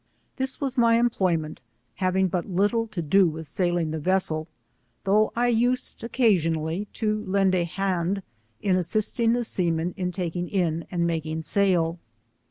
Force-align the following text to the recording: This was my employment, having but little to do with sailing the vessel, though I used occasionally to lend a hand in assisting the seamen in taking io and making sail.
This 0.37 0.59
was 0.59 0.79
my 0.79 0.95
employment, 0.97 1.59
having 1.97 2.27
but 2.27 2.49
little 2.49 2.87
to 2.87 3.03
do 3.03 3.27
with 3.27 3.45
sailing 3.45 3.91
the 3.91 3.99
vessel, 3.99 4.47
though 5.03 5.31
I 5.35 5.49
used 5.49 6.03
occasionally 6.03 6.87
to 6.93 7.23
lend 7.27 7.53
a 7.53 7.65
hand 7.65 8.23
in 8.63 8.75
assisting 8.75 9.33
the 9.33 9.43
seamen 9.43 9.93
in 9.97 10.11
taking 10.11 10.49
io 10.51 10.87
and 10.89 11.05
making 11.05 11.43
sail. 11.43 11.99